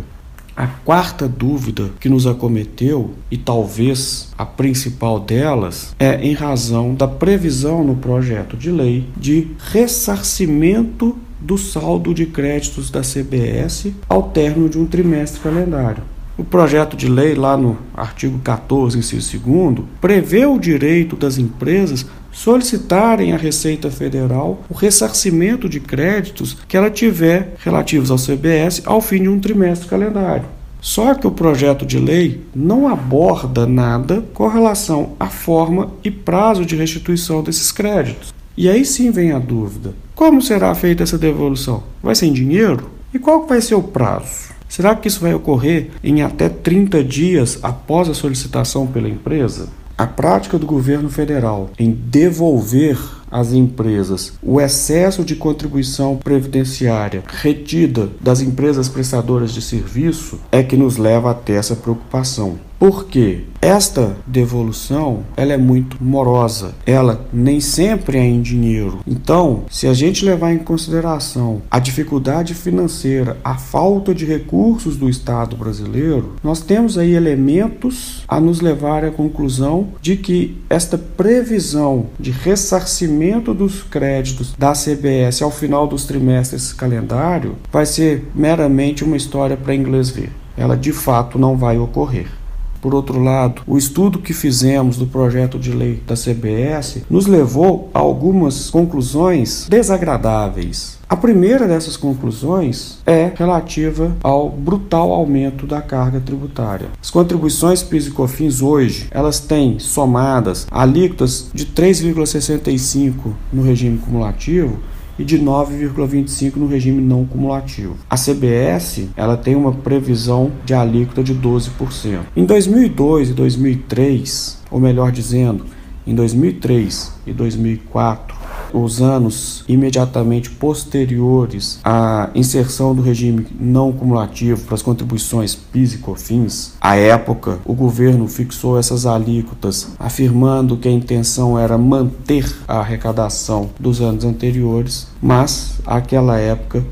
A 0.61 0.67
quarta 0.67 1.27
dúvida 1.27 1.89
que 1.99 2.07
nos 2.07 2.27
acometeu, 2.27 3.15
e 3.31 3.35
talvez 3.35 4.31
a 4.37 4.45
principal 4.45 5.19
delas, 5.19 5.95
é 5.97 6.23
em 6.23 6.33
razão 6.33 6.93
da 6.93 7.07
previsão 7.07 7.83
no 7.83 7.95
projeto 7.95 8.55
de 8.55 8.69
lei 8.69 9.07
de 9.17 9.47
ressarcimento 9.57 11.17
do 11.39 11.57
saldo 11.57 12.13
de 12.13 12.27
créditos 12.27 12.91
da 12.91 13.01
CBS 13.01 13.91
ao 14.07 14.29
término 14.29 14.69
de 14.69 14.77
um 14.77 14.85
trimestre 14.85 15.41
calendário. 15.41 16.03
O 16.37 16.43
projeto 16.43 16.95
de 16.95 17.07
lei, 17.09 17.33
lá 17.33 17.57
no 17.57 17.79
artigo 17.95 18.37
14, 18.37 18.99
inciso 18.99 19.39
2, 19.39 19.79
prevê 19.99 20.45
o 20.45 20.59
direito 20.59 21.15
das 21.15 21.39
empresas 21.39 22.05
solicitarem 22.31 23.33
à 23.33 23.37
Receita 23.37 23.91
Federal 23.91 24.63
o 24.69 24.73
ressarcimento 24.73 25.67
de 25.67 25.79
créditos 25.79 26.57
que 26.67 26.77
ela 26.77 26.89
tiver 26.89 27.55
relativos 27.59 28.09
ao 28.09 28.17
CBS 28.17 28.81
ao 28.85 29.01
fim 29.01 29.23
de 29.23 29.29
um 29.29 29.39
trimestre 29.39 29.87
calendário. 29.87 30.45
Só 30.81 31.13
que 31.13 31.27
o 31.27 31.31
projeto 31.31 31.85
de 31.85 31.99
lei 31.99 32.41
não 32.55 32.87
aborda 32.87 33.67
nada 33.67 34.23
com 34.33 34.47
relação 34.47 35.13
à 35.19 35.27
forma 35.27 35.91
e 36.03 36.09
prazo 36.09 36.65
de 36.65 36.75
restituição 36.75 37.43
desses 37.43 37.71
créditos. 37.71 38.33
E 38.57 38.67
aí 38.67 38.83
sim 38.83 39.11
vem 39.11 39.31
a 39.31 39.39
dúvida: 39.39 39.93
como 40.15 40.41
será 40.41 40.73
feita 40.73 41.03
essa 41.03 41.19
devolução? 41.19 41.83
Vai 42.01 42.15
ser 42.15 42.25
em 42.25 42.33
dinheiro? 42.33 42.89
E 43.13 43.19
qual 43.19 43.45
vai 43.45 43.61
ser 43.61 43.75
o 43.75 43.83
prazo? 43.83 44.51
Será 44.67 44.95
que 44.95 45.07
isso 45.07 45.19
vai 45.19 45.33
ocorrer 45.33 45.89
em 46.03 46.21
até 46.23 46.47
30 46.47 47.03
dias 47.03 47.59
após 47.61 48.09
a 48.09 48.13
solicitação 48.13 48.87
pela 48.87 49.09
empresa? 49.09 49.67
A 50.01 50.07
prática 50.07 50.57
do 50.57 50.65
governo 50.65 51.11
federal 51.11 51.69
em 51.77 51.91
devolver 51.91 52.97
às 53.29 53.53
empresas 53.53 54.33
o 54.41 54.59
excesso 54.59 55.23
de 55.23 55.35
contribuição 55.35 56.17
previdenciária 56.17 57.23
retida 57.27 58.09
das 58.19 58.41
empresas 58.41 58.89
prestadoras 58.89 59.53
de 59.53 59.61
serviço 59.61 60.39
é 60.51 60.63
que 60.63 60.75
nos 60.75 60.97
leva 60.97 61.29
até 61.29 61.53
essa 61.53 61.75
preocupação. 61.75 62.57
Porque 62.81 63.41
esta 63.61 64.17
devolução 64.25 65.19
ela 65.37 65.53
é 65.53 65.57
muito 65.57 66.03
morosa, 66.03 66.73
ela 66.83 67.27
nem 67.31 67.59
sempre 67.59 68.17
é 68.17 68.25
em 68.25 68.41
dinheiro. 68.41 69.01
Então, 69.05 69.65
se 69.69 69.85
a 69.85 69.93
gente 69.93 70.25
levar 70.25 70.51
em 70.51 70.57
consideração 70.57 71.61
a 71.69 71.77
dificuldade 71.77 72.55
financeira, 72.55 73.37
a 73.43 73.55
falta 73.55 74.15
de 74.15 74.25
recursos 74.25 74.97
do 74.97 75.07
Estado 75.07 75.55
brasileiro, 75.55 76.33
nós 76.43 76.61
temos 76.61 76.97
aí 76.97 77.13
elementos 77.13 78.23
a 78.27 78.39
nos 78.39 78.61
levar 78.61 79.05
à 79.05 79.11
conclusão 79.11 79.89
de 80.01 80.17
que 80.17 80.57
esta 80.67 80.97
previsão 80.97 82.07
de 82.19 82.31
ressarcimento 82.31 83.53
dos 83.53 83.83
créditos 83.83 84.55
da 84.57 84.73
CBS 84.73 85.43
ao 85.43 85.51
final 85.51 85.85
dos 85.85 86.05
trimestres 86.05 86.73
calendário 86.73 87.57
vai 87.71 87.85
ser 87.85 88.27
meramente 88.33 89.03
uma 89.03 89.17
história 89.17 89.55
para 89.55 89.75
inglês 89.75 90.09
ver. 90.09 90.31
Ela 90.57 90.75
de 90.75 90.91
fato 90.91 91.37
não 91.37 91.55
vai 91.55 91.77
ocorrer. 91.77 92.40
Por 92.81 92.95
outro 92.95 93.21
lado, 93.23 93.61
o 93.67 93.77
estudo 93.77 94.19
que 94.19 94.33
fizemos 94.33 94.97
do 94.97 95.05
projeto 95.05 95.59
de 95.59 95.71
lei 95.71 96.01
da 96.07 96.15
CBS 96.15 97.03
nos 97.07 97.27
levou 97.27 97.89
a 97.93 97.99
algumas 97.99 98.71
conclusões 98.71 99.67
desagradáveis. 99.69 100.99
A 101.07 101.17
primeira 101.17 101.67
dessas 101.67 101.97
conclusões 101.97 102.99
é 103.05 103.33
relativa 103.35 104.15
ao 104.23 104.49
brutal 104.49 105.11
aumento 105.11 105.67
da 105.67 105.81
carga 105.81 106.21
tributária. 106.21 106.87
As 107.01 107.09
contribuições 107.09 107.83
PIS 107.83 108.07
e 108.07 108.11
COFINS 108.11 108.61
hoje, 108.61 109.07
elas 109.11 109.39
têm 109.39 109.77
somadas 109.77 110.65
alíquotas 110.71 111.49
de 111.53 111.65
3,65 111.65 113.33
no 113.51 113.61
regime 113.61 113.97
cumulativo 113.97 114.79
e 115.17 115.23
de 115.23 115.39
9,25 115.39 116.55
no 116.55 116.67
regime 116.67 117.01
não 117.01 117.25
cumulativo. 117.25 117.97
A 118.09 118.15
CBS 118.15 119.09
ela 119.15 119.37
tem 119.37 119.55
uma 119.55 119.71
previsão 119.71 120.51
de 120.65 120.73
alíquota 120.73 121.23
de 121.23 121.35
12%. 121.35 122.19
Em 122.35 122.45
2002 122.45 123.29
e 123.29 123.33
2003, 123.33 124.57
ou 124.69 124.79
melhor 124.79 125.11
dizendo, 125.11 125.65
em 126.05 126.15
2003 126.15 127.13
e 127.25 127.33
2004, 127.33 128.40
os 128.73 129.01
anos 129.01 129.63
imediatamente 129.67 130.49
posteriores 130.49 131.79
à 131.83 132.29
inserção 132.35 132.93
do 132.95 133.01
regime 133.01 133.47
não 133.59 133.91
cumulativo 133.91 134.61
para 134.65 134.75
as 134.75 134.81
contribuições 134.81 135.55
PIS 135.55 135.93
e 135.93 135.97
COFINS, 135.99 136.73
à 136.79 136.95
época 136.95 137.59
o 137.65 137.73
governo 137.73 138.27
fixou 138.27 138.77
essas 138.77 139.05
alíquotas, 139.05 139.89
afirmando 139.99 140.77
que 140.77 140.87
a 140.87 140.91
intenção 140.91 141.57
era 141.57 141.77
manter 141.77 142.45
a 142.67 142.79
arrecadação 142.79 143.69
dos 143.79 144.01
anos 144.01 144.23
anteriores, 144.23 145.07
mas 145.21 145.79
àquela 145.85 146.37
época 146.37 146.83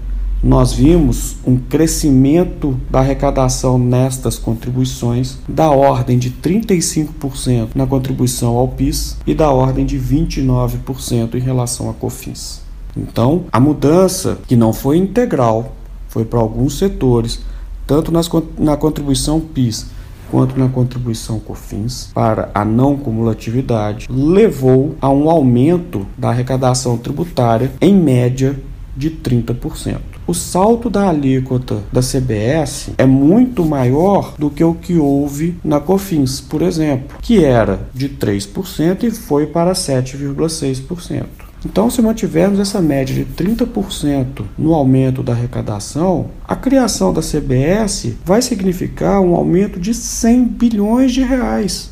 nós 0.41 0.73
vimos 0.73 1.35
um 1.45 1.57
crescimento 1.57 2.79
da 2.89 2.99
arrecadação 2.99 3.77
nestas 3.77 4.37
contribuições 4.37 5.37
da 5.47 5.69
ordem 5.69 6.17
de 6.17 6.31
35% 6.31 7.69
na 7.75 7.85
contribuição 7.85 8.55
ao 8.55 8.67
PIS 8.67 9.17
e 9.27 9.33
da 9.33 9.51
ordem 9.51 9.85
de 9.85 9.99
29% 9.99 11.35
em 11.35 11.39
relação 11.39 11.89
a 11.89 11.93
COFINS. 11.93 12.61
Então, 12.95 13.45
a 13.51 13.59
mudança, 13.59 14.39
que 14.47 14.55
não 14.55 14.73
foi 14.73 14.97
integral, 14.97 15.75
foi 16.07 16.25
para 16.25 16.39
alguns 16.39 16.77
setores, 16.77 17.41
tanto 17.85 18.11
nas, 18.11 18.29
na 18.57 18.77
contribuição 18.77 19.39
PIS 19.39 19.87
quanto 20.31 20.57
na 20.59 20.69
contribuição 20.69 21.39
COFINS 21.39 22.11
para 22.13 22.49
a 22.53 22.63
não 22.63 22.95
cumulatividade, 22.95 24.07
levou 24.09 24.95
a 25.01 25.09
um 25.09 25.29
aumento 25.29 26.05
da 26.17 26.29
arrecadação 26.29 26.97
tributária 26.97 27.71
em 27.81 27.93
média 27.93 28.59
de 28.95 29.09
30%. 29.09 30.18
O 30.29 30.33
salto 30.35 30.91
da 30.91 31.09
alíquota 31.09 31.81
da 31.91 32.01
CBS 32.01 32.91
é 32.99 33.05
muito 33.07 33.65
maior 33.65 34.35
do 34.37 34.51
que 34.51 34.63
o 34.63 34.75
que 34.75 34.95
houve 34.95 35.57
na 35.63 35.79
COFINS, 35.79 36.39
por 36.39 36.61
exemplo, 36.61 37.17
que 37.19 37.43
era 37.43 37.79
de 37.95 38.09
3% 38.09 39.05
e 39.05 39.09
foi 39.09 39.47
para 39.47 39.71
7,6%. 39.71 41.25
Então, 41.65 41.89
se 41.89 41.99
mantivermos 42.03 42.59
essa 42.59 42.79
média 42.79 43.15
de 43.15 43.25
30% 43.25 44.43
no 44.55 44.75
aumento 44.75 45.23
da 45.23 45.33
arrecadação, 45.33 46.27
a 46.47 46.55
criação 46.55 47.11
da 47.11 47.21
CBS 47.21 48.13
vai 48.23 48.43
significar 48.43 49.19
um 49.21 49.33
aumento 49.33 49.79
de 49.79 49.95
100 49.95 50.45
bilhões 50.45 51.11
de 51.11 51.23
reais. 51.23 51.89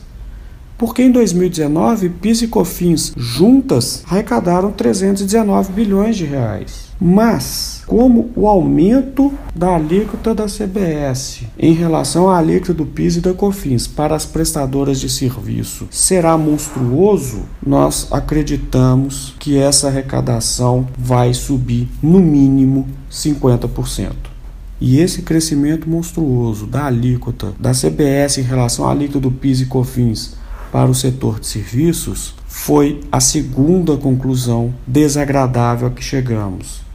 Porque 0.77 1.01
em 1.01 1.11
2019, 1.11 2.09
PIS 2.09 2.43
e 2.43 2.47
COFINS 2.47 3.13
juntas 3.17 4.03
arrecadaram 4.07 4.71
319 4.71 5.73
bilhões 5.73 6.15
de 6.15 6.25
reais. 6.25 6.87
Mas, 6.99 7.83
como 7.87 8.31
o 8.35 8.47
aumento 8.47 9.33
da 9.55 9.75
alíquota 9.75 10.35
da 10.35 10.45
CBS 10.45 11.43
em 11.57 11.73
relação 11.73 12.29
à 12.29 12.37
alíquota 12.37 12.73
do 12.73 12.85
PIS 12.85 13.17
e 13.17 13.21
da 13.21 13.33
COFINS 13.33 13.87
para 13.87 14.15
as 14.15 14.25
prestadoras 14.25 14.99
de 14.99 15.09
serviço 15.09 15.87
será 15.89 16.37
monstruoso, 16.37 17.43
nós 17.65 18.07
acreditamos 18.11 19.33
que 19.39 19.57
essa 19.57 19.87
arrecadação 19.87 20.87
vai 20.97 21.33
subir 21.33 21.87
no 22.01 22.19
mínimo 22.19 22.87
50%. 23.11 24.11
E 24.79 24.99
esse 24.99 25.23
crescimento 25.23 25.89
monstruoso 25.89 26.67
da 26.67 26.85
alíquota 26.85 27.53
da 27.59 27.71
CBS 27.71 28.37
em 28.37 28.43
relação 28.43 28.87
à 28.87 28.91
alíquota 28.91 29.19
do 29.19 29.31
PIS 29.31 29.61
e 29.61 29.65
COFINS 29.65 30.37
para 30.71 30.89
o 30.89 30.95
setor 30.95 31.39
de 31.39 31.47
serviços 31.47 32.35
foi 32.47 33.01
a 33.11 33.19
segunda 33.19 33.95
conclusão 33.97 34.73
desagradável 34.85 35.87
a 35.87 35.91
que 35.91 36.03
chegamos. 36.03 36.87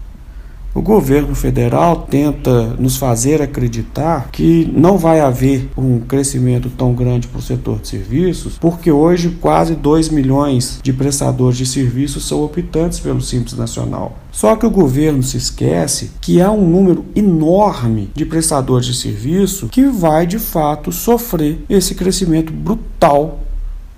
O 0.75 0.81
governo 0.81 1.35
federal 1.35 2.07
tenta 2.09 2.69
nos 2.79 2.97
fazer 2.97 3.43
acreditar 3.43 4.31
que 4.33 4.73
não 4.75 4.97
vai 4.97 5.21
haver 5.21 5.69
um 5.77 6.01
crescimento 6.01 6.71
tão 6.71 6.95
grande 6.95 7.29
para 7.29 7.41
o 7.41 7.43
setor 7.43 7.79
de 7.79 7.89
serviços, 7.89 8.57
porque 8.59 8.91
hoje 8.91 9.37
quase 9.39 9.75
2 9.75 10.09
milhões 10.09 10.81
de 10.83 10.91
prestadores 10.91 11.59
de 11.59 11.67
serviços 11.67 12.27
são 12.27 12.43
optantes 12.43 12.99
pelo 13.01 13.21
Simples 13.21 13.53
Nacional. 13.53 14.17
Só 14.31 14.57
que 14.57 14.65
o 14.65 14.71
governo 14.71 15.23
se 15.23 15.37
esquece 15.37 16.13
que 16.23 16.41
há 16.41 16.51
um 16.51 16.67
número 16.67 17.05
enorme 17.15 18.11
de 18.15 18.25
prestadores 18.25 18.87
de 18.87 18.95
serviço 18.95 19.69
que 19.69 19.85
vai 19.85 20.27
de 20.27 20.39
fato 20.39 20.91
sofrer 20.91 21.63
esse 21.69 21.95
crescimento 21.95 22.51
brutal 22.51 23.41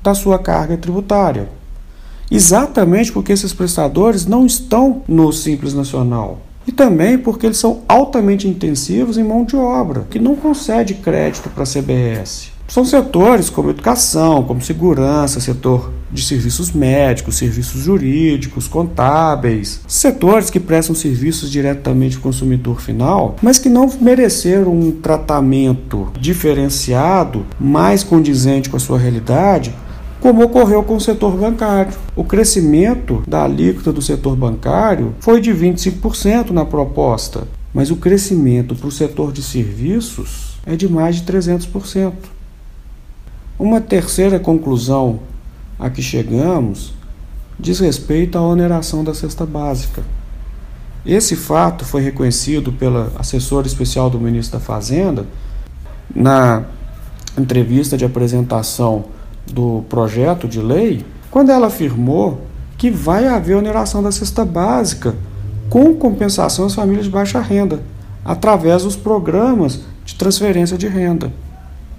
da 0.04 0.14
sua 0.14 0.38
carga 0.38 0.76
tributária. 0.76 1.49
Exatamente 2.30 3.11
porque 3.11 3.32
esses 3.32 3.54
prestadores 3.54 4.26
não 4.26 4.44
estão 4.44 5.02
no 5.08 5.32
Simples 5.32 5.73
Nacional 5.73 6.40
e 6.66 6.73
também 6.73 7.18
porque 7.18 7.46
eles 7.46 7.58
são 7.58 7.82
altamente 7.88 8.46
intensivos 8.46 9.16
em 9.16 9.25
mão 9.25 9.44
de 9.44 9.56
obra, 9.56 10.06
que 10.11 10.18
não 10.18 10.37
concede 10.37 10.94
crédito 10.94 11.49
para 11.49 11.62
a 11.62 11.66
CBS. 11.66 12.52
São 12.66 12.84
setores 12.84 13.50
como 13.50 13.70
educação, 13.70 14.42
como 14.42 14.62
segurança, 14.62 15.40
setor 15.40 15.92
de 16.11 16.23
serviços 16.23 16.73
médicos, 16.73 17.37
serviços 17.37 17.82
jurídicos, 17.82 18.66
contábeis, 18.66 19.80
setores 19.87 20.49
que 20.49 20.58
prestam 20.58 20.94
serviços 20.94 21.50
diretamente 21.50 22.16
ao 22.16 22.23
consumidor 22.23 22.80
final, 22.80 23.37
mas 23.42 23.58
que 23.58 23.68
não 23.68 23.90
mereceram 24.00 24.73
um 24.73 24.90
tratamento 24.92 26.08
diferenciado, 26.18 27.44
mais 27.61 28.02
condizente 28.02 28.70
com 28.70 28.76
a 28.76 28.80
sua 28.80 28.99
realidade, 28.99 29.75
como 30.25 30.43
ocorreu 30.43 30.83
com 30.83 30.97
o 30.97 31.00
setor 31.02 31.37
bancário. 31.37 31.93
O 32.16 32.25
crescimento 32.25 33.23
da 33.28 33.45
alíquota 33.45 33.93
do 33.93 34.00
setor 34.00 34.35
bancário 34.35 35.14
foi 35.21 35.38
de 35.38 35.52
25% 35.52 36.49
na 36.49 36.64
proposta, 36.64 37.47
mas 37.75 37.90
o 37.90 37.97
crescimento 37.97 38.75
para 38.75 38.88
o 38.88 38.90
setor 38.90 39.33
de 39.33 39.43
serviços 39.43 40.57
é 40.64 40.76
de 40.76 40.88
mais 40.88 41.16
de 41.16 41.31
300%. 41.31 42.14
Uma 43.59 43.83
terceira 43.83 44.40
conclusão 44.40 45.21
a 45.78 45.90
que 45.90 46.00
chegamos 46.00 46.95
diz 47.61 47.78
respeito 47.78 48.38
à 48.38 48.40
oneração 48.40 49.04
da 49.04 49.12
cesta 49.12 49.45
básica. 49.45 50.02
Esse 51.04 51.37
fato 51.37 51.85
foi 51.85 52.00
reconhecido 52.00 52.73
pela 52.73 53.12
assessora 53.19 53.66
especial 53.66 54.09
do 54.09 54.19
ministro 54.19 54.59
da 54.59 54.64
Fazenda 54.64 55.26
na 56.16 56.64
entrevista 57.37 57.95
de 57.95 58.07
apresentação 58.07 59.12
do 59.46 59.84
projeto 59.88 60.48
de 60.48 60.60
lei 60.60 61.04
quando 61.30 61.50
ela 61.50 61.66
afirmou 61.66 62.40
que 62.78 62.90
vai 62.90 63.26
haver 63.26 63.56
oneração 63.56 64.02
da 64.02 64.12
cesta 64.12 64.44
básica 64.44 65.14
com 65.68 65.94
compensação 65.94 66.66
às 66.66 66.74
famílias 66.74 67.06
de 67.06 67.10
baixa 67.10 67.40
renda, 67.40 67.80
através 68.24 68.82
dos 68.82 68.96
programas 68.96 69.80
de 70.04 70.14
transferência 70.14 70.76
de 70.76 70.86
renda. 70.86 71.32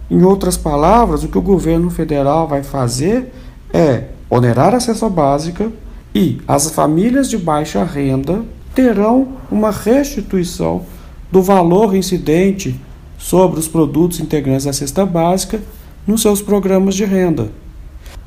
Em 0.09 0.23
outras 0.23 0.55
palavras, 0.55 1.23
o 1.23 1.27
que 1.27 1.37
o 1.37 1.41
governo 1.41 1.89
federal 1.89 2.47
vai 2.47 2.63
fazer 2.63 3.33
é 3.73 4.05
onerar 4.29 4.73
a 4.73 4.79
cesta 4.79 5.09
básica 5.09 5.71
e 6.13 6.39
as 6.47 6.69
famílias 6.69 7.29
de 7.29 7.37
baixa 7.37 7.83
renda 7.83 8.43
terão 8.73 9.29
uma 9.51 9.71
restituição 9.71 10.83
do 11.31 11.41
valor 11.41 11.95
incidente 11.95 12.79
sobre 13.17 13.59
os 13.59 13.67
produtos 13.67 14.19
integrantes 14.19 14.65
da 14.65 14.73
cesta 14.73 15.05
básica 15.05 15.59
nos 16.05 16.21
seus 16.21 16.41
programas 16.41 16.95
de 16.95 17.05
renda. 17.05 17.50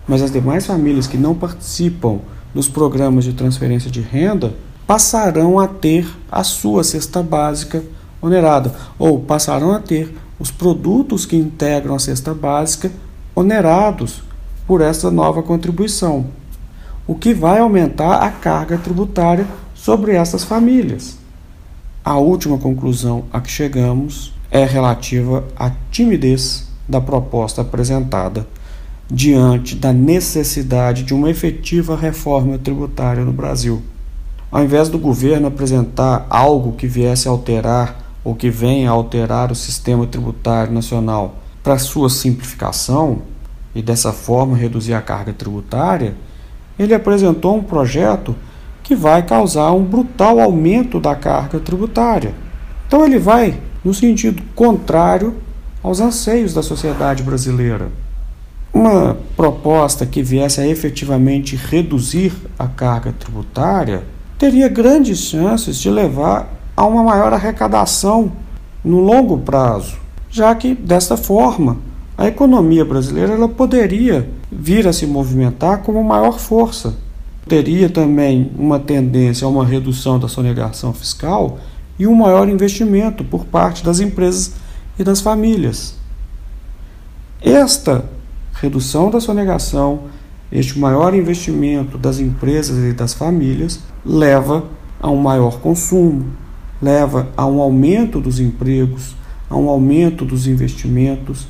Mas 0.06 0.22
as 0.22 0.30
demais 0.30 0.66
famílias 0.66 1.06
que 1.06 1.16
não 1.16 1.34
participam 1.34 2.20
dos 2.54 2.68
programas 2.68 3.24
de 3.24 3.32
transferência 3.32 3.90
de 3.90 4.00
renda 4.00 4.54
passarão 4.86 5.58
a 5.58 5.68
ter 5.68 6.08
a 6.30 6.42
sua 6.42 6.82
cesta 6.82 7.22
básica 7.22 7.84
onerada 8.22 8.74
ou 8.98 9.20
passarão 9.20 9.72
a 9.72 9.80
ter 9.80 10.14
os 10.38 10.50
produtos 10.50 11.26
que 11.26 11.36
integram 11.36 11.94
a 11.94 11.98
cesta 11.98 12.32
básica 12.32 12.90
onerados 13.34 14.22
por 14.66 14.80
essa 14.80 15.10
nova 15.10 15.42
contribuição, 15.42 16.26
o 17.06 17.14
que 17.14 17.32
vai 17.32 17.58
aumentar 17.58 18.22
a 18.22 18.30
carga 18.30 18.76
tributária 18.78 19.46
sobre 19.74 20.12
essas 20.12 20.44
famílias. 20.44 21.18
A 22.04 22.18
última 22.18 22.58
conclusão 22.58 23.24
a 23.32 23.40
que 23.40 23.50
chegamos 23.50 24.32
é 24.50 24.64
relativa 24.64 25.44
à 25.56 25.70
timidez 25.90 26.67
da 26.88 27.00
proposta 27.00 27.62
apresentada 27.62 28.46
diante 29.10 29.74
da 29.74 29.92
necessidade 29.92 31.02
de 31.02 31.14
uma 31.14 31.30
efetiva 31.30 31.96
reforma 31.96 32.58
tributária 32.58 33.24
no 33.24 33.32
Brasil. 33.32 33.82
Ao 34.50 34.62
invés 34.62 34.88
do 34.88 34.98
governo 34.98 35.48
apresentar 35.48 36.26
algo 36.28 36.72
que 36.72 36.86
viesse 36.86 37.28
a 37.28 37.30
alterar 37.30 38.04
ou 38.24 38.34
que 38.34 38.50
venha 38.50 38.90
a 38.90 38.92
alterar 38.92 39.50
o 39.50 39.54
sistema 39.54 40.06
tributário 40.06 40.72
nacional 40.72 41.36
para 41.62 41.78
sua 41.78 42.08
simplificação 42.10 43.22
e 43.74 43.82
dessa 43.82 44.12
forma 44.12 44.56
reduzir 44.56 44.94
a 44.94 45.02
carga 45.02 45.32
tributária, 45.32 46.14
ele 46.78 46.94
apresentou 46.94 47.56
um 47.56 47.62
projeto 47.62 48.34
que 48.82 48.94
vai 48.94 49.22
causar 49.22 49.72
um 49.72 49.84
brutal 49.84 50.40
aumento 50.40 50.98
da 50.98 51.14
carga 51.14 51.58
tributária. 51.58 52.34
Então 52.86 53.04
ele 53.04 53.18
vai 53.18 53.58
no 53.84 53.92
sentido 53.92 54.42
contrário 54.54 55.34
aos 55.82 56.00
anseios 56.00 56.52
da 56.52 56.62
sociedade 56.62 57.22
brasileira. 57.22 57.88
Uma 58.72 59.16
proposta 59.36 60.04
que 60.04 60.22
viesse 60.22 60.60
a 60.60 60.66
efetivamente 60.66 61.56
reduzir 61.56 62.32
a 62.58 62.66
carga 62.66 63.12
tributária 63.12 64.04
teria 64.38 64.68
grandes 64.68 65.18
chances 65.18 65.78
de 65.78 65.90
levar 65.90 66.52
a 66.76 66.86
uma 66.86 67.02
maior 67.02 67.32
arrecadação 67.32 68.32
no 68.84 69.00
longo 69.00 69.38
prazo, 69.38 69.96
já 70.30 70.54
que 70.54 70.74
desta 70.74 71.16
forma 71.16 71.78
a 72.16 72.26
economia 72.26 72.84
brasileira 72.84 73.34
ela 73.34 73.48
poderia 73.48 74.28
vir 74.50 74.86
a 74.86 74.92
se 74.92 75.06
movimentar 75.06 75.78
com 75.78 76.02
maior 76.02 76.38
força. 76.38 76.94
Teria 77.46 77.88
também 77.88 78.52
uma 78.58 78.78
tendência 78.78 79.46
a 79.46 79.48
uma 79.48 79.64
redução 79.64 80.18
da 80.18 80.28
sonegação 80.28 80.92
fiscal 80.92 81.58
e 81.98 82.06
um 82.06 82.14
maior 82.14 82.48
investimento 82.48 83.24
por 83.24 83.44
parte 83.44 83.84
das 83.84 84.00
empresas 84.00 84.52
e 84.98 85.04
das 85.04 85.20
famílias. 85.20 85.94
Esta 87.40 88.04
redução 88.54 89.10
da 89.10 89.20
sonegação, 89.20 90.04
este 90.50 90.78
maior 90.78 91.14
investimento 91.14 91.96
das 91.96 92.18
empresas 92.18 92.78
e 92.78 92.92
das 92.92 93.14
famílias 93.14 93.80
leva 94.04 94.64
a 95.00 95.08
um 95.08 95.16
maior 95.16 95.60
consumo, 95.60 96.26
leva 96.82 97.28
a 97.36 97.46
um 97.46 97.60
aumento 97.60 98.20
dos 98.20 98.40
empregos, 98.40 99.14
a 99.48 99.56
um 99.56 99.68
aumento 99.68 100.24
dos 100.24 100.46
investimentos, 100.46 101.46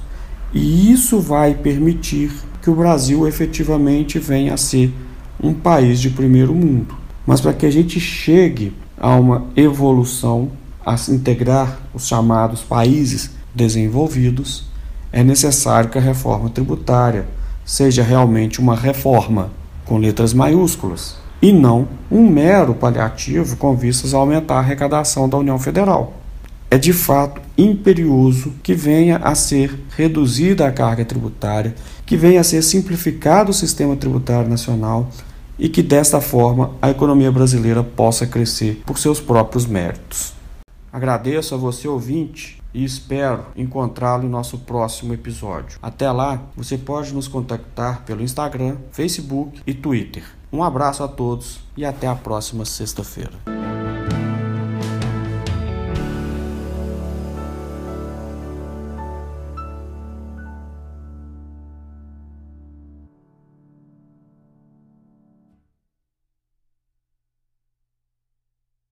e 0.53 0.93
isso 0.93 1.21
vai 1.21 1.55
permitir 1.55 2.31
que 2.61 2.71
o 2.71 2.75
Brasil 2.75 3.27
efetivamente 3.27 4.19
venha 4.19 4.55
a 4.55 4.59
ser 4.59 4.93
um 5.43 5.55
país 5.55 6.01
de 6.01 6.11
primeiro 6.11 6.55
mundo. 6.55 6.95
Mas 7.27 7.41
para 7.41 7.53
que 7.53 7.67
a 7.67 7.71
gente 7.71 8.01
chegue 8.01 8.73
a 8.99 9.15
uma 9.15 9.47
evolução, 9.57 10.51
a 10.85 10.97
integrar 11.11 11.79
os 11.95 12.07
chamados 12.07 12.63
países 12.63 13.38
desenvolvidos, 13.59 14.65
é 15.13 15.25
necessário 15.25 15.91
que 15.91 15.99
a 15.99 16.01
reforma 16.01 16.49
tributária 16.49 17.27
seja 17.65 18.03
realmente 18.03 18.61
uma 18.61 18.77
reforma 18.77 19.51
com 19.85 19.99
letras 19.99 20.33
maiúsculas 20.33 21.17
e 21.43 21.53
não 21.53 21.89
um 22.11 22.29
mero 22.29 22.75
paliativo 22.75 23.57
com 23.57 23.77
vistas 23.77 24.15
a 24.15 24.19
aumentar 24.19 24.55
a 24.55 24.59
arrecadação 24.61 25.29
da 25.29 25.37
União 25.37 25.59
Federal. 25.59 26.15
É 26.71 26.79
de 26.79 26.93
fato 26.93 27.41
imperioso 27.57 28.53
que 28.63 28.75
venha 28.75 29.17
a 29.17 29.35
ser 29.35 29.79
reduzida 29.97 30.67
a 30.67 30.73
carga 30.73 31.05
tributária, 31.05 31.75
que 32.05 32.17
venha 32.17 32.41
a 32.41 32.45
ser 32.45 32.63
simplificado 32.63 33.51
o 33.51 33.55
sistema 33.55 33.97
tributário 33.97 34.49
nacional 34.49 35.09
e 35.59 35.69
que 35.69 35.83
desta 35.83 36.21
forma 36.21 36.73
a 36.81 36.91
economia 36.91 37.33
brasileira 37.33 37.83
possa 37.83 38.27
crescer 38.27 38.83
por 38.87 38.99
seus 38.99 39.21
próprios 39.21 39.67
méritos. 39.67 40.35
Agradeço 40.93 41.55
a 41.55 41.59
você 41.59 41.89
ouvinte 41.89 42.58
e 42.79 42.85
espero 42.85 43.47
encontrá-lo 43.57 44.25
em 44.25 44.29
nosso 44.29 44.59
próximo 44.59 45.13
episódio. 45.13 45.81
Até 45.83 46.13
lá, 46.13 46.45
você 46.57 46.79
pode 46.79 47.13
nos 47.13 47.27
contactar 47.27 48.05
pelo 48.05 48.23
Instagram, 48.23 48.77
Facebook 48.93 49.61
e 49.67 49.75
Twitter. 49.75 50.23
Um 50.53 50.63
abraço 50.63 51.03
a 51.03 51.09
todos 51.09 51.59
e 51.77 51.85
até 51.85 52.07
a 52.07 52.15
próxima 52.15 52.65
sexta-feira. 52.65 53.33